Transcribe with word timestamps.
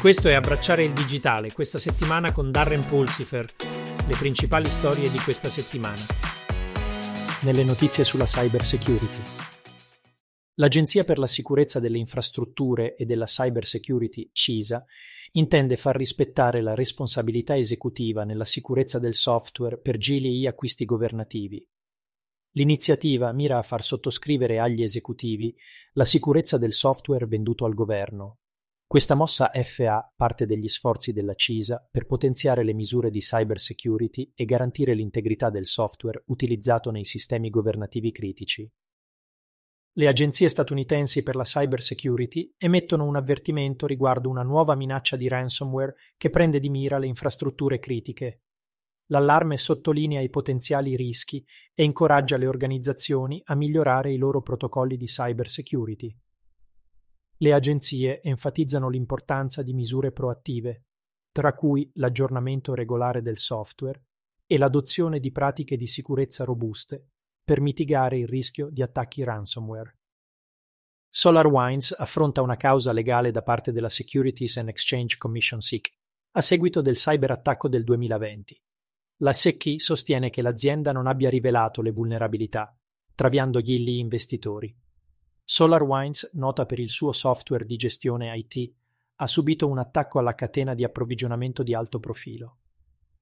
Questo 0.00 0.30
è 0.30 0.32
Abbracciare 0.32 0.82
il 0.82 0.94
digitale, 0.94 1.52
questa 1.52 1.78
settimana 1.78 2.32
con 2.32 2.50
Darren 2.50 2.86
Pulsifer, 2.86 3.44
le 4.08 4.16
principali 4.18 4.70
storie 4.70 5.10
di 5.10 5.18
questa 5.18 5.50
settimana. 5.50 6.00
Nelle 7.42 7.64
notizie 7.64 8.02
sulla 8.02 8.24
cyber 8.24 8.64
security. 8.64 9.18
L'Agenzia 10.54 11.04
per 11.04 11.18
la 11.18 11.26
sicurezza 11.26 11.80
delle 11.80 11.98
infrastrutture 11.98 12.96
e 12.96 13.04
della 13.04 13.26
cyber 13.26 13.66
security, 13.66 14.30
CISA, 14.32 14.82
intende 15.32 15.76
far 15.76 15.96
rispettare 15.96 16.62
la 16.62 16.74
responsabilità 16.74 17.54
esecutiva 17.58 18.24
nella 18.24 18.46
sicurezza 18.46 18.98
del 18.98 19.14
software 19.14 19.76
per 19.76 19.98
GLI 19.98 20.46
acquisti 20.46 20.86
governativi. 20.86 21.62
L'iniziativa 22.52 23.30
mira 23.32 23.58
a 23.58 23.62
far 23.62 23.82
sottoscrivere 23.82 24.60
agli 24.60 24.82
esecutivi 24.82 25.54
la 25.92 26.06
sicurezza 26.06 26.56
del 26.56 26.72
software 26.72 27.26
venduto 27.26 27.66
al 27.66 27.74
governo, 27.74 28.39
questa 28.90 29.14
mossa 29.14 29.52
fa 29.62 30.12
parte 30.16 30.46
degli 30.46 30.66
sforzi 30.66 31.12
della 31.12 31.36
CISA 31.36 31.86
per 31.88 32.06
potenziare 32.06 32.64
le 32.64 32.72
misure 32.72 33.08
di 33.08 33.20
cybersecurity 33.20 34.32
e 34.34 34.44
garantire 34.44 34.94
l'integrità 34.94 35.48
del 35.48 35.66
software 35.66 36.24
utilizzato 36.26 36.90
nei 36.90 37.04
sistemi 37.04 37.50
governativi 37.50 38.10
critici. 38.10 38.68
Le 39.92 40.08
agenzie 40.08 40.48
statunitensi 40.48 41.22
per 41.22 41.36
la 41.36 41.44
cybersecurity 41.44 42.56
emettono 42.58 43.04
un 43.04 43.14
avvertimento 43.14 43.86
riguardo 43.86 44.28
una 44.28 44.42
nuova 44.42 44.74
minaccia 44.74 45.14
di 45.14 45.28
ransomware 45.28 45.94
che 46.16 46.30
prende 46.30 46.58
di 46.58 46.68
mira 46.68 46.98
le 46.98 47.06
infrastrutture 47.06 47.78
critiche. 47.78 48.40
L'allarme 49.10 49.56
sottolinea 49.56 50.20
i 50.20 50.30
potenziali 50.30 50.96
rischi 50.96 51.46
e 51.74 51.84
incoraggia 51.84 52.36
le 52.36 52.48
organizzazioni 52.48 53.40
a 53.44 53.54
migliorare 53.54 54.12
i 54.12 54.16
loro 54.16 54.42
protocolli 54.42 54.96
di 54.96 55.06
cybersecurity. 55.06 56.12
Le 57.42 57.54
agenzie 57.54 58.20
enfatizzano 58.20 58.90
l'importanza 58.90 59.62
di 59.62 59.72
misure 59.72 60.12
proattive, 60.12 60.84
tra 61.32 61.54
cui 61.54 61.90
l'aggiornamento 61.94 62.74
regolare 62.74 63.22
del 63.22 63.38
software 63.38 64.02
e 64.46 64.58
l'adozione 64.58 65.20
di 65.20 65.32
pratiche 65.32 65.78
di 65.78 65.86
sicurezza 65.86 66.44
robuste 66.44 67.06
per 67.42 67.62
mitigare 67.62 68.18
il 68.18 68.28
rischio 68.28 68.68
di 68.68 68.82
attacchi 68.82 69.24
ransomware. 69.24 69.96
SolarWinds 71.08 71.94
affronta 71.96 72.42
una 72.42 72.56
causa 72.56 72.92
legale 72.92 73.30
da 73.30 73.42
parte 73.42 73.72
della 73.72 73.88
Securities 73.88 74.58
and 74.58 74.68
Exchange 74.68 75.16
Commission 75.16 75.60
SEC 75.60 75.88
a 76.32 76.40
seguito 76.42 76.82
del 76.82 76.96
cyberattacco 76.96 77.68
del 77.68 77.84
2020. 77.84 78.60
La 79.22 79.32
SEC 79.32 79.80
sostiene 79.80 80.28
che 80.28 80.42
l'azienda 80.42 80.92
non 80.92 81.06
abbia 81.06 81.30
rivelato 81.30 81.80
le 81.80 81.90
vulnerabilità, 81.90 82.76
traviando 83.14 83.60
gli 83.60 83.88
investitori. 83.88 84.76
SolarWinds, 85.52 86.30
nota 86.34 86.64
per 86.64 86.78
il 86.78 86.90
suo 86.90 87.10
software 87.10 87.64
di 87.64 87.74
gestione 87.74 88.32
IT, 88.36 88.72
ha 89.16 89.26
subito 89.26 89.66
un 89.66 89.78
attacco 89.78 90.20
alla 90.20 90.36
catena 90.36 90.74
di 90.74 90.84
approvvigionamento 90.84 91.64
di 91.64 91.74
alto 91.74 91.98
profilo. 91.98 92.58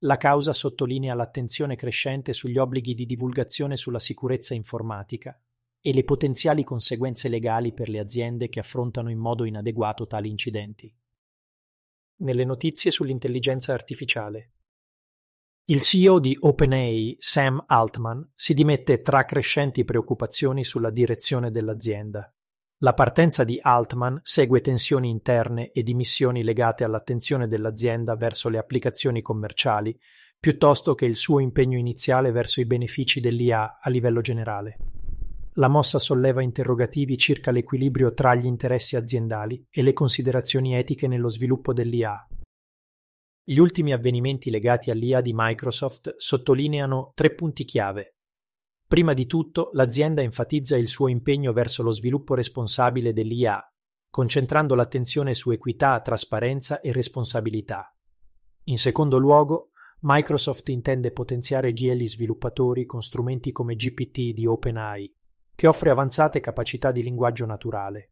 La 0.01 0.17
causa 0.17 0.53
sottolinea 0.53 1.15
l'attenzione 1.15 1.75
crescente 1.75 2.33
sugli 2.33 2.59
obblighi 2.59 2.93
di 2.93 3.07
divulgazione 3.07 3.77
sulla 3.77 3.97
sicurezza 3.97 4.53
informatica 4.53 5.41
e 5.81 5.91
le 5.91 6.03
potenziali 6.03 6.63
conseguenze 6.63 7.29
legali 7.29 7.73
per 7.73 7.89
le 7.89 7.97
aziende 7.97 8.47
che 8.47 8.59
affrontano 8.59 9.09
in 9.09 9.17
modo 9.17 9.43
inadeguato 9.43 10.05
tali 10.05 10.29
incidenti. 10.29 10.95
Nelle 12.17 12.45
notizie 12.45 12.91
sull'intelligenza 12.91 13.73
artificiale. 13.73 14.51
Il 15.69 15.81
CEO 15.81 16.17
di 16.17 16.35
OpenAI, 16.39 17.17
Sam 17.19 17.63
Altman, 17.67 18.31
si 18.33 18.55
dimette 18.55 19.03
tra 19.03 19.23
crescenti 19.23 19.83
preoccupazioni 19.83 20.63
sulla 20.63 20.89
direzione 20.89 21.51
dell'azienda. 21.51 22.33
La 22.79 22.95
partenza 22.95 23.43
di 23.43 23.59
Altman 23.61 24.19
segue 24.23 24.61
tensioni 24.61 25.11
interne 25.11 25.71
e 25.71 25.83
dimissioni 25.83 26.41
legate 26.41 26.83
all'attenzione 26.83 27.47
dell'azienda 27.47 28.15
verso 28.15 28.49
le 28.49 28.57
applicazioni 28.57 29.21
commerciali, 29.21 29.95
piuttosto 30.39 30.95
che 30.95 31.05
il 31.05 31.15
suo 31.15 31.37
impegno 31.37 31.77
iniziale 31.77 32.31
verso 32.31 32.61
i 32.61 32.65
benefici 32.65 33.19
dell'IA 33.19 33.77
a 33.79 33.91
livello 33.91 34.21
generale. 34.21 34.77
La 35.53 35.67
mossa 35.67 35.99
solleva 35.99 36.41
interrogativi 36.41 37.15
circa 37.15 37.51
l'equilibrio 37.51 38.15
tra 38.15 38.33
gli 38.33 38.47
interessi 38.47 38.95
aziendali 38.95 39.67
e 39.69 39.83
le 39.83 39.93
considerazioni 39.93 40.73
etiche 40.73 41.07
nello 41.07 41.29
sviluppo 41.29 41.73
dell'IA, 41.73 42.27
gli 43.49 43.57
ultimi 43.57 43.93
avvenimenti 43.93 44.51
legati 44.51 44.91
all'IA 44.91 45.21
di 45.21 45.31
Microsoft 45.33 46.13
sottolineano 46.17 47.13
tre 47.15 47.33
punti 47.33 47.63
chiave. 47.65 48.17
Prima 48.85 49.13
di 49.15 49.25
tutto, 49.25 49.71
l'azienda 49.73 50.21
enfatizza 50.21 50.77
il 50.77 50.87
suo 50.87 51.07
impegno 51.07 51.51
verso 51.51 51.81
lo 51.81 51.89
sviluppo 51.89 52.35
responsabile 52.35 53.11
dell'IA, 53.11 53.59
concentrando 54.07 54.75
l'attenzione 54.75 55.33
su 55.33 55.49
equità, 55.49 55.99
trasparenza 55.99 56.79
e 56.79 56.91
responsabilità. 56.91 57.91
In 58.65 58.77
secondo 58.77 59.17
luogo, 59.17 59.71
Microsoft 60.01 60.69
intende 60.69 61.11
potenziare 61.11 61.73
gli 61.73 62.07
sviluppatori 62.07 62.85
con 62.85 63.01
strumenti 63.01 63.51
come 63.51 63.73
GPT 63.73 64.31
di 64.31 64.45
OpenAI, 64.45 65.11
che 65.55 65.65
offre 65.65 65.89
avanzate 65.89 66.39
capacità 66.39 66.91
di 66.91 67.01
linguaggio 67.01 67.47
naturale. 67.47 68.11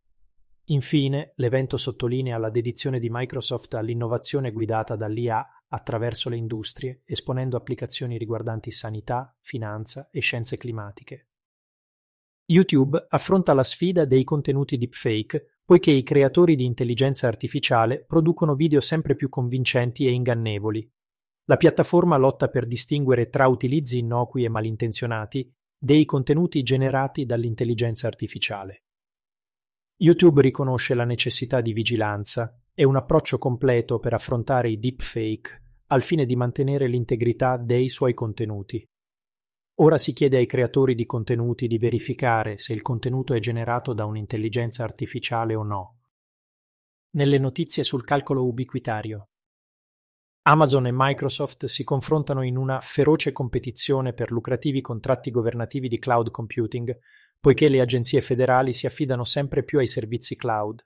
Infine, 0.69 1.31
l'evento 1.35 1.77
sottolinea 1.77 2.37
la 2.37 2.49
dedizione 2.49 2.99
di 2.99 3.07
Microsoft 3.09 3.73
all'innovazione 3.75 4.51
guidata 4.51 4.97
dall'IA 4.97 5.63
attraverso 5.69 6.29
le 6.29 6.35
industrie, 6.35 7.03
esponendo 7.05 7.55
applicazioni 7.55 8.17
riguardanti 8.17 8.71
sanità, 8.71 9.33
finanza 9.39 10.09
e 10.11 10.19
scienze 10.19 10.57
climatiche. 10.57 11.29
YouTube 12.49 13.05
affronta 13.09 13.53
la 13.53 13.63
sfida 13.63 14.03
dei 14.03 14.25
contenuti 14.25 14.77
deepfake, 14.77 15.59
poiché 15.63 15.91
i 15.91 16.03
creatori 16.03 16.55
di 16.55 16.65
intelligenza 16.65 17.27
artificiale 17.27 18.03
producono 18.03 18.55
video 18.55 18.81
sempre 18.81 19.15
più 19.15 19.29
convincenti 19.29 20.05
e 20.05 20.11
ingannevoli. 20.11 20.89
La 21.45 21.57
piattaforma 21.57 22.17
lotta 22.17 22.49
per 22.49 22.65
distinguere 22.65 23.29
tra 23.29 23.47
utilizzi 23.47 23.99
innocui 23.99 24.43
e 24.43 24.49
malintenzionati 24.49 25.49
dei 25.77 26.03
contenuti 26.03 26.61
generati 26.63 27.25
dall'intelligenza 27.25 28.07
artificiale. 28.07 28.86
YouTube 29.99 30.41
riconosce 30.41 30.93
la 30.93 31.05
necessità 31.05 31.59
di 31.59 31.73
vigilanza 31.73 32.55
e 32.75 32.83
un 32.83 32.95
approccio 32.95 33.39
completo 33.39 33.97
per 33.97 34.13
affrontare 34.13 34.69
i 34.69 34.79
deepfake 34.79 35.63
al 35.87 36.03
fine 36.03 36.27
di 36.27 36.35
mantenere 36.35 36.87
l'integrità 36.87 37.57
dei 37.57 37.89
suoi 37.89 38.13
contenuti. 38.13 38.85
Ora 39.79 39.97
si 39.97 40.13
chiede 40.13 40.37
ai 40.37 40.45
creatori 40.45 40.93
di 40.93 41.07
contenuti 41.07 41.65
di 41.65 41.79
verificare 41.79 42.59
se 42.59 42.73
il 42.73 42.83
contenuto 42.83 43.33
è 43.33 43.39
generato 43.39 43.93
da 43.93 44.05
un'intelligenza 44.05 44.83
artificiale 44.83 45.55
o 45.55 45.63
no. 45.63 45.99
Nelle 47.11 47.39
notizie 47.39 47.83
sul 47.83 48.03
calcolo 48.03 48.45
ubiquitario. 48.45 49.29
Amazon 50.43 50.85
e 50.85 50.91
Microsoft 50.93 51.65
si 51.65 51.83
confrontano 51.83 52.43
in 52.43 52.55
una 52.55 52.79
feroce 52.81 53.31
competizione 53.31 54.13
per 54.13 54.31
lucrativi 54.31 54.81
contratti 54.81 55.31
governativi 55.31 55.87
di 55.87 55.97
cloud 55.97 56.29
computing 56.29 56.95
poiché 57.39 57.69
le 57.69 57.81
agenzie 57.81 58.21
federali 58.21 58.73
si 58.73 58.85
affidano 58.85 59.23
sempre 59.23 59.63
più 59.63 59.79
ai 59.79 59.87
servizi 59.87 60.35
cloud. 60.35 60.85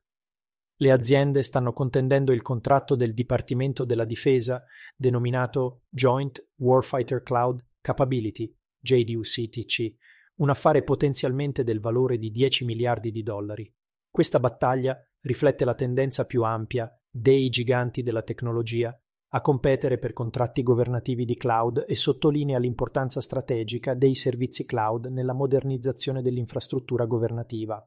Le 0.77 0.91
aziende 0.91 1.43
stanno 1.43 1.73
contendendo 1.73 2.31
il 2.31 2.41
contratto 2.41 2.95
del 2.95 3.13
Dipartimento 3.13 3.85
della 3.85 4.05
Difesa 4.05 4.63
denominato 4.95 5.83
Joint 5.89 6.47
Warfighter 6.57 7.21
Cloud 7.21 7.63
Capability, 7.81 8.53
JDUCTC, 8.79 9.95
un 10.37 10.49
affare 10.49 10.83
potenzialmente 10.83 11.63
del 11.63 11.79
valore 11.79 12.17
di 12.17 12.31
10 12.31 12.65
miliardi 12.65 13.11
di 13.11 13.21
dollari. 13.21 13.71
Questa 14.09 14.39
battaglia 14.39 14.99
riflette 15.21 15.65
la 15.65 15.75
tendenza 15.75 16.25
più 16.25 16.43
ampia 16.43 16.91
dei 17.09 17.49
giganti 17.49 18.01
della 18.03 18.23
tecnologia 18.23 18.99
a 19.33 19.41
competere 19.41 19.97
per 19.97 20.13
contratti 20.13 20.61
governativi 20.61 21.23
di 21.23 21.37
cloud 21.37 21.85
e 21.87 21.95
sottolinea 21.95 22.59
l'importanza 22.59 23.21
strategica 23.21 23.93
dei 23.93 24.13
servizi 24.13 24.65
cloud 24.65 25.05
nella 25.05 25.33
modernizzazione 25.33 26.21
dell'infrastruttura 26.21 27.05
governativa. 27.05 27.81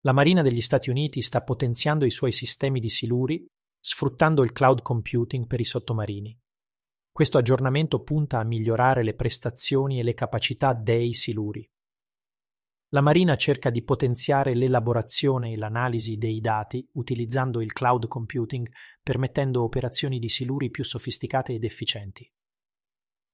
La 0.00 0.12
Marina 0.12 0.42
degli 0.42 0.60
Stati 0.60 0.90
Uniti 0.90 1.20
sta 1.20 1.42
potenziando 1.42 2.04
i 2.04 2.10
suoi 2.10 2.32
sistemi 2.32 2.80
di 2.80 2.88
siluri 2.88 3.46
sfruttando 3.78 4.42
il 4.42 4.52
cloud 4.52 4.80
computing 4.80 5.46
per 5.46 5.60
i 5.60 5.64
sottomarini. 5.64 6.34
Questo 7.12 7.36
aggiornamento 7.36 8.02
punta 8.02 8.38
a 8.38 8.44
migliorare 8.44 9.04
le 9.04 9.14
prestazioni 9.14 9.98
e 9.98 10.02
le 10.02 10.14
capacità 10.14 10.72
dei 10.72 11.12
siluri. 11.12 11.68
La 12.94 13.00
Marina 13.00 13.34
cerca 13.34 13.70
di 13.70 13.82
potenziare 13.82 14.54
l'elaborazione 14.54 15.50
e 15.50 15.56
l'analisi 15.56 16.16
dei 16.16 16.40
dati 16.40 16.88
utilizzando 16.92 17.60
il 17.60 17.72
cloud 17.72 18.06
computing, 18.06 18.70
permettendo 19.02 19.64
operazioni 19.64 20.20
di 20.20 20.28
siluri 20.28 20.70
più 20.70 20.84
sofisticate 20.84 21.54
ed 21.54 21.64
efficienti. 21.64 22.32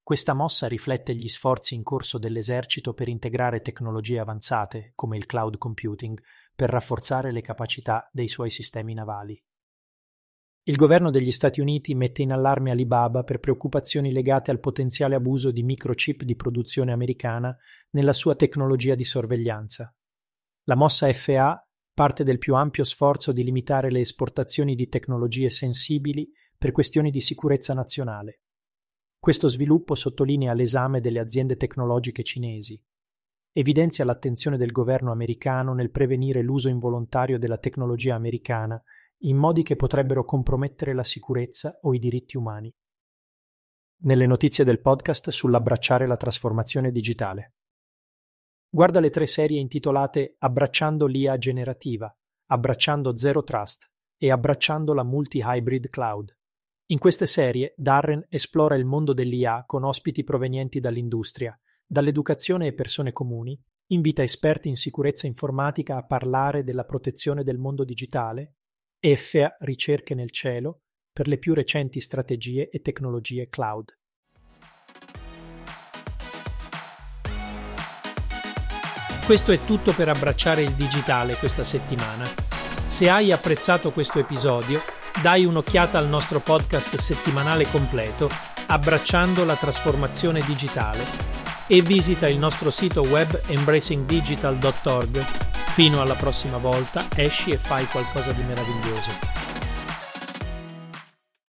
Questa 0.02 0.32
mossa 0.32 0.66
riflette 0.66 1.14
gli 1.14 1.28
sforzi 1.28 1.74
in 1.74 1.82
corso 1.82 2.16
dell'esercito 2.16 2.94
per 2.94 3.08
integrare 3.08 3.60
tecnologie 3.60 4.18
avanzate, 4.18 4.92
come 4.94 5.18
il 5.18 5.26
cloud 5.26 5.58
computing, 5.58 6.18
per 6.56 6.70
rafforzare 6.70 7.30
le 7.30 7.42
capacità 7.42 8.08
dei 8.10 8.28
suoi 8.28 8.48
sistemi 8.48 8.94
navali. 8.94 9.44
Il 10.64 10.76
governo 10.76 11.10
degli 11.10 11.32
Stati 11.32 11.60
Uniti 11.60 11.94
mette 11.94 12.20
in 12.20 12.32
allarme 12.32 12.70
Alibaba 12.70 13.22
per 13.24 13.40
preoccupazioni 13.40 14.12
legate 14.12 14.50
al 14.50 14.60
potenziale 14.60 15.14
abuso 15.14 15.50
di 15.50 15.62
microchip 15.62 16.22
di 16.22 16.36
produzione 16.36 16.92
americana 16.92 17.56
nella 17.90 18.12
sua 18.12 18.34
tecnologia 18.34 18.94
di 18.94 19.04
sorveglianza. 19.04 19.94
La 20.64 20.74
mossa 20.74 21.10
FA 21.14 21.66
parte 21.94 22.24
del 22.24 22.38
più 22.38 22.54
ampio 22.54 22.84
sforzo 22.84 23.32
di 23.32 23.42
limitare 23.42 23.90
le 23.90 24.00
esportazioni 24.00 24.74
di 24.74 24.88
tecnologie 24.88 25.48
sensibili 25.48 26.30
per 26.56 26.72
questioni 26.72 27.10
di 27.10 27.20
sicurezza 27.20 27.72
nazionale. 27.72 28.42
Questo 29.18 29.48
sviluppo 29.48 29.94
sottolinea 29.94 30.52
l'esame 30.52 31.00
delle 31.00 31.20
aziende 31.20 31.56
tecnologiche 31.56 32.22
cinesi, 32.22 32.82
evidenzia 33.52 34.04
l'attenzione 34.04 34.58
del 34.58 34.72
governo 34.72 35.10
americano 35.10 35.72
nel 35.72 35.90
prevenire 35.90 36.42
l'uso 36.42 36.68
involontario 36.68 37.38
della 37.38 37.58
tecnologia 37.58 38.14
americana 38.14 38.80
in 39.22 39.36
modi 39.36 39.62
che 39.62 39.76
potrebbero 39.76 40.24
compromettere 40.24 40.94
la 40.94 41.02
sicurezza 41.02 41.78
o 41.82 41.92
i 41.92 41.98
diritti 41.98 42.36
umani. 42.36 42.72
Nelle 44.02 44.26
notizie 44.26 44.64
del 44.64 44.80
podcast 44.80 45.28
sull'abbracciare 45.28 46.06
la 46.06 46.16
trasformazione 46.16 46.90
digitale. 46.90 47.54
Guarda 48.70 49.00
le 49.00 49.10
tre 49.10 49.26
serie 49.26 49.60
intitolate 49.60 50.36
Abbracciando 50.38 51.06
l'IA 51.06 51.36
generativa, 51.36 52.14
Abbracciando 52.46 53.16
Zero 53.18 53.42
Trust 53.42 53.90
e 54.16 54.30
Abbracciando 54.30 54.94
la 54.94 55.02
Multi-Hybrid 55.02 55.90
Cloud. 55.90 56.34
In 56.86 56.98
queste 56.98 57.26
serie 57.26 57.74
Darren 57.76 58.24
esplora 58.28 58.74
il 58.74 58.84
mondo 58.84 59.12
dell'IA 59.12 59.64
con 59.66 59.84
ospiti 59.84 60.24
provenienti 60.24 60.80
dall'industria, 60.80 61.58
dall'educazione 61.84 62.68
e 62.68 62.72
persone 62.72 63.12
comuni, 63.12 63.60
invita 63.88 64.22
esperti 64.22 64.68
in 64.68 64.76
sicurezza 64.76 65.26
informatica 65.26 65.96
a 65.96 66.06
parlare 66.06 66.64
della 66.64 66.84
protezione 66.84 67.44
del 67.44 67.58
mondo 67.58 67.84
digitale, 67.84 68.54
effea 69.00 69.56
ricerche 69.60 70.14
nel 70.14 70.30
cielo 70.30 70.82
per 71.12 71.26
le 71.26 71.38
più 71.38 71.54
recenti 71.54 72.00
strategie 72.00 72.68
e 72.68 72.80
tecnologie 72.80 73.48
cloud. 73.48 73.96
Questo 79.24 79.52
è 79.52 79.64
tutto 79.64 79.92
per 79.92 80.08
abbracciare 80.08 80.62
il 80.62 80.72
digitale 80.72 81.34
questa 81.34 81.64
settimana. 81.64 82.24
Se 82.86 83.08
hai 83.08 83.32
apprezzato 83.32 83.92
questo 83.92 84.18
episodio, 84.18 84.80
dai 85.22 85.44
un'occhiata 85.44 85.98
al 85.98 86.08
nostro 86.08 86.40
podcast 86.40 86.96
settimanale 86.96 87.64
completo 87.70 88.28
Abbracciando 88.72 89.44
la 89.44 89.56
trasformazione 89.56 90.40
digitale 90.42 91.04
e 91.66 91.82
visita 91.82 92.28
il 92.28 92.38
nostro 92.38 92.70
sito 92.70 93.02
web 93.02 93.40
embracingdigital.org. 93.48 95.49
Fino 95.72 96.02
alla 96.02 96.14
prossima 96.14 96.58
volta, 96.58 97.06
esci 97.14 97.52
e 97.52 97.56
fai 97.56 97.86
qualcosa 97.86 98.32
di 98.32 98.42
meraviglioso. 98.42 99.39